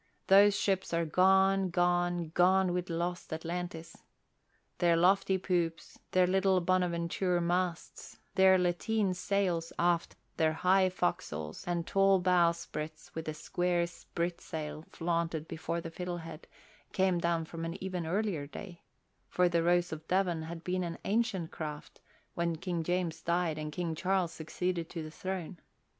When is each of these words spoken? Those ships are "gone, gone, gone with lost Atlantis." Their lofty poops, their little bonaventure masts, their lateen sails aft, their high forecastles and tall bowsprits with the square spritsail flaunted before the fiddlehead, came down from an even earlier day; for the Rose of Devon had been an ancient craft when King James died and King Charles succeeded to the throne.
Those 0.25 0.59
ships 0.59 0.95
are 0.95 1.05
"gone, 1.05 1.69
gone, 1.69 2.29
gone 2.33 2.73
with 2.73 2.89
lost 2.89 3.31
Atlantis." 3.31 3.95
Their 4.79 4.95
lofty 4.95 5.37
poops, 5.37 5.99
their 6.09 6.25
little 6.25 6.59
bonaventure 6.59 7.39
masts, 7.39 8.17
their 8.33 8.57
lateen 8.57 9.13
sails 9.13 9.71
aft, 9.77 10.15
their 10.37 10.53
high 10.53 10.89
forecastles 10.89 11.63
and 11.67 11.85
tall 11.85 12.17
bowsprits 12.19 13.13
with 13.13 13.25
the 13.25 13.35
square 13.35 13.85
spritsail 13.85 14.85
flaunted 14.89 15.47
before 15.47 15.81
the 15.81 15.91
fiddlehead, 15.91 16.45
came 16.93 17.19
down 17.19 17.45
from 17.45 17.63
an 17.63 17.75
even 17.79 18.07
earlier 18.07 18.47
day; 18.47 18.81
for 19.29 19.47
the 19.47 19.61
Rose 19.61 19.91
of 19.91 20.07
Devon 20.07 20.41
had 20.41 20.63
been 20.63 20.83
an 20.83 20.97
ancient 21.05 21.51
craft 21.51 22.01
when 22.33 22.55
King 22.55 22.81
James 22.81 23.21
died 23.21 23.59
and 23.59 23.71
King 23.71 23.93
Charles 23.93 24.31
succeeded 24.31 24.89
to 24.89 25.03
the 25.03 25.11
throne. 25.11 25.59